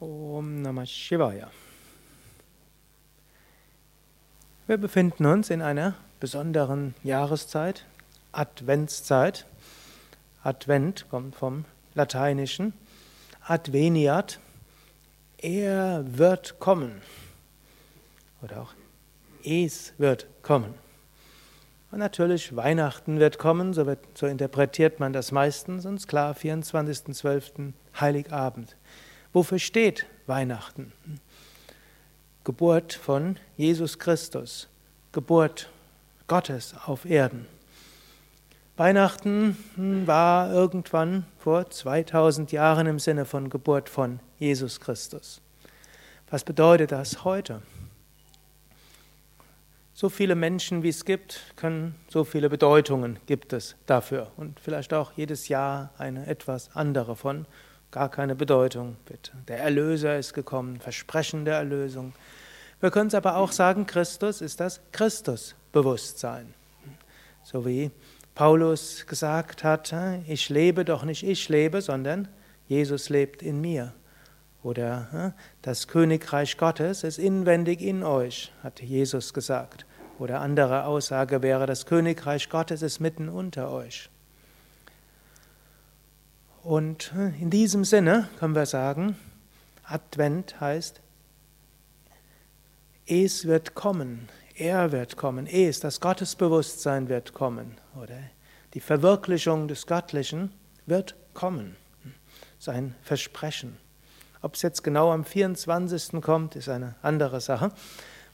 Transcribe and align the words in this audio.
Om 0.00 0.62
Namah 0.62 0.86
Shivaya. 0.86 1.50
Wir 4.68 4.76
befinden 4.76 5.26
uns 5.26 5.50
in 5.50 5.60
einer 5.60 5.94
besonderen 6.20 6.94
Jahreszeit, 7.02 7.84
Adventszeit. 8.30 9.44
Advent 10.44 11.06
kommt 11.10 11.34
vom 11.34 11.64
Lateinischen. 11.94 12.74
Adveniat, 13.44 14.38
er 15.38 16.04
wird 16.06 16.60
kommen. 16.60 17.02
Oder 18.40 18.62
auch 18.62 18.74
es 19.42 19.94
wird 19.98 20.28
kommen. 20.42 20.74
Und 21.90 21.98
natürlich, 21.98 22.54
Weihnachten 22.54 23.18
wird 23.18 23.38
kommen, 23.38 23.74
so, 23.74 23.86
wird, 23.86 23.98
so 24.14 24.26
interpretiert 24.26 25.00
man 25.00 25.12
das 25.12 25.32
meistens, 25.32 25.86
und 25.86 26.06
klar, 26.06 26.36
24.12. 26.36 27.72
Heiligabend. 27.98 28.76
Wofür 29.32 29.58
steht 29.58 30.06
Weihnachten? 30.26 30.92
Geburt 32.44 32.94
von 32.94 33.36
Jesus 33.56 33.98
Christus, 33.98 34.68
Geburt 35.12 35.68
Gottes 36.28 36.74
auf 36.86 37.04
Erden. 37.04 37.46
Weihnachten 38.78 39.56
war 40.06 40.52
irgendwann 40.52 41.26
vor 41.38 41.68
2000 41.68 42.52
Jahren 42.52 42.86
im 42.86 42.98
Sinne 42.98 43.24
von 43.24 43.50
Geburt 43.50 43.88
von 43.88 44.20
Jesus 44.38 44.80
Christus. 44.80 45.40
Was 46.30 46.44
bedeutet 46.44 46.92
das 46.92 47.24
heute? 47.24 47.60
So 49.94 50.08
viele 50.08 50.36
Menschen, 50.36 50.84
wie 50.84 50.90
es 50.90 51.04
gibt, 51.04 51.40
können, 51.56 51.96
so 52.08 52.22
viele 52.22 52.48
Bedeutungen 52.48 53.18
gibt 53.26 53.52
es 53.52 53.74
dafür. 53.86 54.30
Und 54.36 54.60
vielleicht 54.60 54.94
auch 54.94 55.12
jedes 55.16 55.48
Jahr 55.48 55.90
eine 55.98 56.26
etwas 56.28 56.70
andere 56.76 57.16
von 57.16 57.46
gar 57.90 58.10
keine 58.10 58.34
Bedeutung. 58.34 58.96
Der 59.48 59.58
Erlöser 59.58 60.18
ist 60.18 60.34
gekommen, 60.34 60.80
Versprechen 60.80 61.44
der 61.44 61.56
Erlösung. 61.56 62.12
Wir 62.80 62.90
können 62.90 63.08
es 63.08 63.14
aber 63.14 63.36
auch 63.36 63.52
sagen, 63.52 63.86
Christus 63.86 64.40
ist 64.40 64.60
das 64.60 64.80
Christusbewusstsein. 64.92 66.54
So 67.42 67.66
wie 67.66 67.90
Paulus 68.34 69.06
gesagt 69.06 69.64
hat, 69.64 69.94
ich 70.26 70.48
lebe 70.48 70.84
doch 70.84 71.04
nicht 71.04 71.24
ich 71.24 71.48
lebe, 71.48 71.80
sondern 71.82 72.28
Jesus 72.68 73.08
lebt 73.08 73.42
in 73.42 73.60
mir. 73.60 73.94
Oder 74.62 75.34
das 75.62 75.88
Königreich 75.88 76.56
Gottes 76.58 77.04
ist 77.04 77.18
inwendig 77.18 77.80
in 77.80 78.02
euch, 78.02 78.52
hat 78.62 78.80
Jesus 78.80 79.32
gesagt. 79.32 79.86
Oder 80.18 80.40
andere 80.40 80.84
Aussage 80.84 81.42
wäre, 81.42 81.66
das 81.66 81.86
Königreich 81.86 82.50
Gottes 82.50 82.82
ist 82.82 83.00
mitten 83.00 83.28
unter 83.28 83.70
euch. 83.70 84.10
Und 86.62 87.12
in 87.40 87.50
diesem 87.50 87.84
Sinne 87.84 88.28
können 88.38 88.54
wir 88.54 88.66
sagen, 88.66 89.16
Advent 89.84 90.60
heißt, 90.60 91.00
es 93.06 93.46
wird 93.46 93.74
kommen, 93.74 94.28
er 94.54 94.92
wird 94.92 95.16
kommen, 95.16 95.46
es, 95.46 95.80
das 95.80 96.00
Gottesbewusstsein 96.00 97.08
wird 97.08 97.32
kommen, 97.32 97.78
oder 98.00 98.18
die 98.74 98.80
Verwirklichung 98.80 99.66
des 99.66 99.86
Göttlichen 99.86 100.52
wird 100.84 101.16
kommen. 101.32 101.76
Sein 102.58 102.94
Versprechen. 103.02 103.78
Ob 104.42 104.54
es 104.54 104.62
jetzt 104.62 104.84
genau 104.84 105.10
am 105.10 105.24
24. 105.24 106.20
kommt, 106.20 106.54
ist 106.54 106.68
eine 106.68 106.96
andere 107.02 107.40
Sache. 107.40 107.72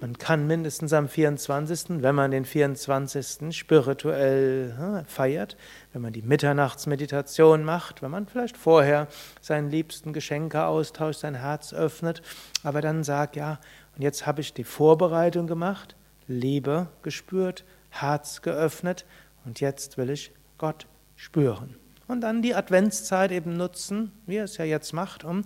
Man 0.00 0.16
kann 0.16 0.46
mindestens 0.46 0.92
am 0.92 1.08
24., 1.08 2.02
wenn 2.02 2.14
man 2.14 2.30
den 2.30 2.44
24. 2.44 3.56
spirituell 3.56 5.04
feiert, 5.08 5.56
wenn 5.92 6.02
man 6.02 6.12
die 6.12 6.22
Mitternachtsmeditation 6.22 7.64
macht, 7.64 8.00
wenn 8.00 8.12
man 8.12 8.28
vielleicht 8.28 8.56
vorher 8.56 9.08
seinen 9.40 9.70
liebsten 9.70 10.12
Geschenke 10.12 10.66
austauscht, 10.66 11.18
sein 11.18 11.34
Herz 11.34 11.72
öffnet, 11.72 12.22
aber 12.62 12.80
dann 12.80 13.02
sagt, 13.02 13.34
ja, 13.34 13.58
und 13.96 14.02
jetzt 14.02 14.24
habe 14.24 14.40
ich 14.40 14.54
die 14.54 14.62
Vorbereitung 14.62 15.48
gemacht, 15.48 15.96
Liebe 16.28 16.86
gespürt, 17.02 17.64
Herz 17.90 18.40
geöffnet 18.42 19.04
und 19.44 19.58
jetzt 19.58 19.98
will 19.98 20.10
ich 20.10 20.30
Gott 20.58 20.86
spüren. 21.16 21.74
Und 22.06 22.20
dann 22.20 22.40
die 22.40 22.54
Adventszeit 22.54 23.32
eben 23.32 23.56
nutzen, 23.56 24.12
wie 24.26 24.36
er 24.36 24.44
es 24.44 24.58
ja 24.58 24.64
jetzt 24.64 24.92
macht, 24.92 25.24
um 25.24 25.42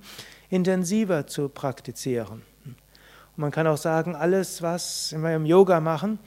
intensiver 0.51 1.27
zu 1.27 1.49
praktizieren. 1.49 2.43
Man 3.37 3.51
kann 3.51 3.67
auch 3.67 3.79
sagen, 3.79 4.15
alles, 4.15 4.63
was 4.63 5.15
wir 5.17 5.35
im 5.35 5.47
Yoga 5.47 5.81
machen, 5.81 6.19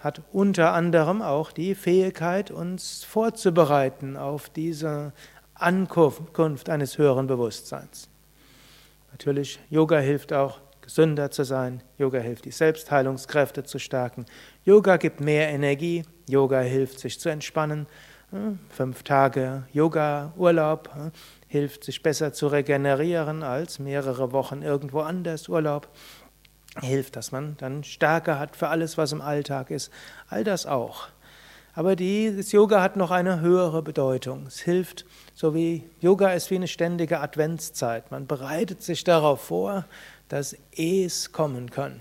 hat 0.00 0.22
unter 0.32 0.72
anderem 0.72 1.22
auch 1.22 1.50
die 1.50 1.74
Fähigkeit, 1.74 2.50
uns 2.50 3.02
vorzubereiten 3.02 4.16
auf 4.16 4.48
diese 4.48 5.12
Ankunft 5.54 6.68
eines 6.70 6.98
höheren 6.98 7.26
Bewusstseins. 7.26 8.08
Natürlich, 9.10 9.58
Yoga 9.70 9.98
hilft 9.98 10.32
auch, 10.32 10.60
gesünder 10.82 11.30
zu 11.30 11.44
sein. 11.44 11.82
Yoga 11.98 12.18
hilft, 12.18 12.44
die 12.44 12.50
Selbstheilungskräfte 12.50 13.64
zu 13.64 13.78
stärken. 13.78 14.26
Yoga 14.64 14.98
gibt 14.98 15.20
mehr 15.20 15.48
Energie. 15.48 16.04
Yoga 16.28 16.60
hilft, 16.60 17.00
sich 17.00 17.18
zu 17.18 17.30
entspannen. 17.30 17.86
Fünf 18.70 19.02
Tage 19.04 19.64
Yoga-Urlaub 19.72 20.90
hilft, 21.46 21.84
sich 21.84 22.02
besser 22.02 22.32
zu 22.32 22.48
regenerieren 22.48 23.42
als 23.42 23.78
mehrere 23.78 24.32
Wochen 24.32 24.62
irgendwo 24.62 25.00
anders 25.00 25.48
Urlaub. 25.48 25.88
Hilft, 26.80 27.14
dass 27.14 27.30
man 27.30 27.56
dann 27.58 27.84
Stärke 27.84 28.38
hat 28.38 28.56
für 28.56 28.68
alles, 28.68 28.98
was 28.98 29.12
im 29.12 29.20
Alltag 29.20 29.70
ist. 29.70 29.92
All 30.28 30.42
das 30.42 30.66
auch. 30.66 31.08
Aber 31.74 31.96
die, 31.96 32.34
das 32.36 32.52
Yoga 32.52 32.82
hat 32.82 32.96
noch 32.96 33.10
eine 33.10 33.40
höhere 33.40 33.82
Bedeutung. 33.82 34.46
Es 34.46 34.60
hilft, 34.60 35.04
so 35.34 35.54
wie 35.54 35.84
Yoga 36.00 36.32
ist 36.32 36.50
wie 36.50 36.56
eine 36.56 36.68
ständige 36.68 37.20
Adventszeit. 37.20 38.10
Man 38.10 38.26
bereitet 38.26 38.82
sich 38.82 39.04
darauf 39.04 39.40
vor, 39.40 39.84
dass 40.28 40.56
Es 40.76 41.32
kommen 41.32 41.70
kann. 41.70 42.00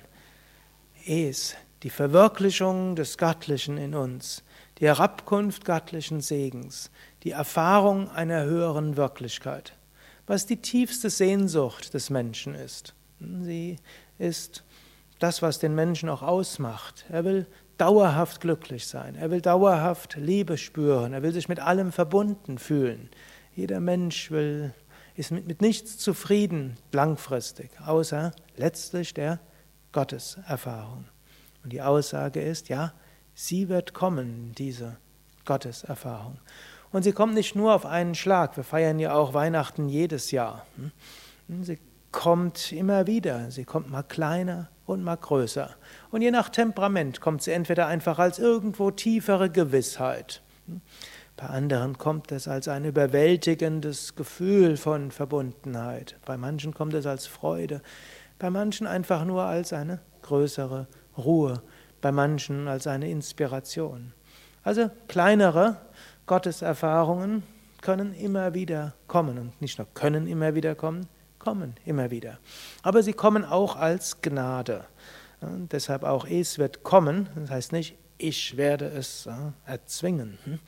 Es, 1.06 1.56
die 1.82 1.90
Verwirklichung 1.90 2.96
des 2.96 3.18
Göttlichen 3.18 3.78
in 3.78 3.94
uns 3.96 4.44
die 4.84 4.90
Herabkunft 4.90 5.64
göttlichen 5.64 6.20
Segens, 6.20 6.92
die 7.24 7.32
Erfahrung 7.32 8.12
einer 8.12 8.44
höheren 8.44 8.98
Wirklichkeit, 8.98 9.78
was 10.28 10.46
die 10.46 10.58
tiefste 10.58 11.10
Sehnsucht 11.10 11.94
des 11.94 12.10
Menschen 12.10 12.54
ist. 12.54 12.94
Sie 13.44 13.78
ist 14.20 14.66
das, 15.20 15.42
was 15.42 15.60
den 15.60 15.74
Menschen 15.74 16.10
auch 16.10 16.22
ausmacht. 16.22 17.06
Er 17.10 17.24
will 17.24 17.48
dauerhaft 17.78 18.42
glücklich 18.42 18.86
sein, 18.86 19.16
er 19.16 19.32
will 19.32 19.40
dauerhaft 19.40 20.18
Liebe 20.18 20.58
spüren, 20.58 21.14
er 21.14 21.24
will 21.24 21.32
sich 21.32 21.48
mit 21.48 21.62
allem 21.62 21.94
verbunden 21.94 22.58
fühlen. 22.58 23.10
Jeder 23.56 23.80
Mensch 23.80 24.32
will, 24.32 24.74
ist 25.16 25.32
mit, 25.32 25.48
mit 25.48 25.62
nichts 25.62 25.98
zufrieden 25.98 26.76
langfristig, 26.92 27.72
außer 27.86 28.34
letztlich 28.58 29.14
der 29.14 29.40
Gotteserfahrung. 29.94 31.06
Und 31.64 31.72
die 31.72 31.82
Aussage 31.82 32.42
ist, 32.42 32.68
ja, 32.68 32.92
Sie 33.36 33.70
wird 33.70 33.94
kommen, 33.94 34.54
diese 34.58 34.98
Gotteserfahrung. 35.46 36.38
Und 36.92 37.04
sie 37.04 37.12
kommt 37.12 37.34
nicht 37.34 37.56
nur 37.56 37.74
auf 37.74 37.86
einen 37.86 38.16
Schlag. 38.16 38.56
Wir 38.56 38.64
feiern 38.64 39.00
ja 39.00 39.14
auch 39.14 39.34
Weihnachten 39.34 39.90
jedes 39.90 40.32
Jahr. 40.32 40.66
Hm? 40.78 41.64
Sie 41.64 41.80
kommt 42.12 42.72
immer 42.72 43.08
wieder. 43.08 43.50
Sie 43.50 43.66
kommt 43.66 43.90
mal 43.90 44.04
kleiner 44.04 44.70
und 44.86 45.04
mal 45.04 45.16
größer. 45.16 45.72
Und 46.12 46.22
je 46.22 46.30
nach 46.30 46.50
Temperament 46.50 47.20
kommt 47.20 47.42
sie 47.42 47.52
entweder 47.52 47.88
einfach 47.88 48.20
als 48.20 48.38
irgendwo 48.38 48.92
tiefere 48.92 49.50
Gewissheit. 49.50 50.44
Hm? 50.68 50.82
Bei 51.36 51.48
anderen 51.48 51.98
kommt 51.98 52.32
es 52.32 52.48
als 52.48 52.68
ein 52.68 52.86
überwältigendes 52.86 54.16
Gefühl 54.16 54.78
von 54.78 55.10
Verbundenheit. 55.10 56.16
Bei 56.26 56.38
manchen 56.38 56.76
kommt 56.76 56.94
es 56.94 57.08
als 57.08 57.26
Freude. 57.26 57.82
Bei 58.38 58.52
manchen 58.52 58.86
einfach 58.86 59.26
nur 59.26 59.44
als 59.44 59.74
eine 59.74 60.00
größere 60.22 60.88
Ruhe 61.18 61.64
bei 62.04 62.12
manchen 62.12 62.68
als 62.68 62.86
eine 62.86 63.10
Inspiration. 63.10 64.12
Also 64.62 64.92
kleinere 65.08 65.78
Gotteserfahrungen 66.26 67.44
können 67.82 68.14
immer 68.14 68.54
wieder 68.54 68.94
kommen 69.08 69.38
und 69.38 69.62
nicht 69.62 69.78
nur 69.78 69.88
können 69.94 70.28
immer 70.28 70.54
wieder 70.54 70.76
kommen, 70.76 71.08
kommen 71.40 71.76
immer 71.86 72.12
wieder. 72.12 72.40
Aber 72.82 73.04
sie 73.04 73.14
kommen 73.14 73.46
auch 73.46 73.78
als 73.78 74.22
Gnade. 74.22 74.86
Und 75.40 75.72
deshalb 75.72 76.04
auch 76.04 76.28
es 76.28 76.60
wird 76.60 76.84
kommen, 76.84 77.30
das 77.36 77.50
heißt 77.50 77.72
nicht, 77.72 77.98
ich 78.18 78.58
werde 78.58 78.86
es 78.86 79.28
erzwingen. 79.66 80.38
Hm? 80.44 80.60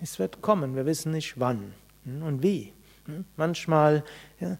Es 0.00 0.18
wird 0.18 0.40
kommen, 0.40 0.76
wir 0.76 0.86
wissen 0.86 1.12
nicht 1.12 1.38
wann 1.38 1.74
hm, 2.04 2.22
und 2.22 2.42
wie. 2.42 2.72
Hm? 3.04 3.26
Manchmal 3.36 4.02
ja, 4.40 4.56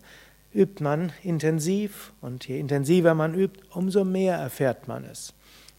übt 0.52 0.84
man 0.84 1.12
intensiv 1.22 2.12
und 2.20 2.46
je 2.46 2.58
intensiver 2.58 3.14
man 3.14 3.34
übt, 3.34 3.61
umso 3.70 4.05
mehr 4.05 4.37
erfährt 4.37 4.87
man 4.87 5.05
es. 5.05 5.32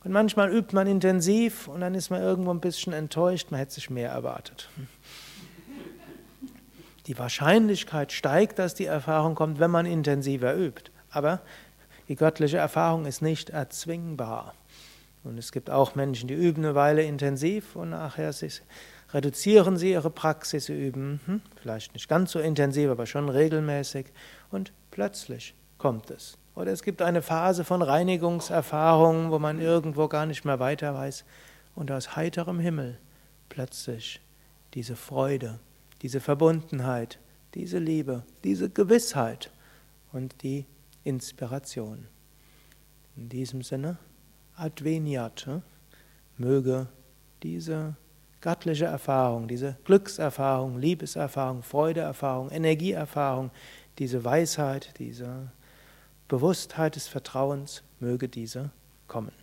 Und 0.03 0.11
manchmal 0.11 0.51
übt 0.51 0.75
man 0.75 0.87
intensiv 0.87 1.67
und 1.67 1.81
dann 1.81 1.93
ist 1.93 2.09
man 2.09 2.21
irgendwo 2.21 2.51
ein 2.51 2.59
bisschen 2.59 2.93
enttäuscht, 2.93 3.51
man 3.51 3.59
hätte 3.59 3.73
sich 3.73 3.89
mehr 3.89 4.09
erwartet. 4.09 4.69
Die 7.07 7.17
Wahrscheinlichkeit 7.17 8.11
steigt, 8.11 8.59
dass 8.59 8.73
die 8.73 8.85
Erfahrung 8.85 9.35
kommt, 9.35 9.59
wenn 9.59 9.71
man 9.71 9.85
intensiver 9.85 10.55
übt. 10.55 10.91
Aber 11.09 11.41
die 12.07 12.15
göttliche 12.15 12.57
Erfahrung 12.57 13.05
ist 13.05 13.21
nicht 13.21 13.49
erzwingbar. 13.49 14.55
Und 15.23 15.37
es 15.37 15.51
gibt 15.51 15.69
auch 15.69 15.93
Menschen, 15.93 16.27
die 16.27 16.33
üben 16.33 16.65
eine 16.65 16.73
Weile 16.73 17.03
intensiv 17.03 17.75
und 17.75 17.91
nachher 17.91 18.33
reduzieren 19.13 19.77
sie 19.77 19.91
ihre 19.91 20.09
Praxis, 20.09 20.65
sie 20.65 20.87
üben 20.87 21.19
hm, 21.25 21.41
vielleicht 21.61 21.93
nicht 21.93 22.09
ganz 22.09 22.31
so 22.31 22.39
intensiv, 22.39 22.89
aber 22.89 23.05
schon 23.05 23.29
regelmäßig 23.29 24.07
und 24.49 24.71
Plötzlich 24.91 25.55
kommt 25.77 26.11
es. 26.11 26.37
Oder 26.55 26.71
es 26.71 26.83
gibt 26.83 27.01
eine 27.01 27.21
Phase 27.21 27.63
von 27.63 27.81
Reinigungserfahrungen, 27.81 29.31
wo 29.31 29.39
man 29.39 29.59
irgendwo 29.59 30.07
gar 30.07 30.25
nicht 30.25 30.43
mehr 30.43 30.59
weiter 30.59 30.93
weiß. 30.93 31.23
Und 31.75 31.91
aus 31.91 32.15
heiterem 32.15 32.59
Himmel 32.59 32.97
plötzlich 33.49 34.21
diese 34.73 34.95
Freude, 34.95 35.59
diese 36.01 36.19
Verbundenheit, 36.19 37.19
diese 37.53 37.79
Liebe, 37.79 38.23
diese 38.43 38.69
Gewissheit 38.69 39.51
und 40.11 40.41
die 40.43 40.65
Inspiration. 41.03 42.07
In 43.15 43.29
diesem 43.29 43.61
Sinne, 43.61 43.97
Adveniat, 44.55 45.47
möge 46.37 46.87
diese 47.43 47.95
göttliche 48.41 48.85
Erfahrung, 48.85 49.47
diese 49.47 49.77
Glückserfahrung, 49.85 50.79
Liebeserfahrung, 50.79 51.63
Freudeerfahrung, 51.63 52.49
Energieerfahrung, 52.49 53.51
diese 53.99 54.23
Weisheit, 54.23 54.93
diese 54.97 55.51
Bewusstheit 56.31 56.95
des 56.95 57.09
Vertrauens, 57.09 57.83
möge 57.99 58.29
diese 58.29 58.71
kommen. 59.09 59.33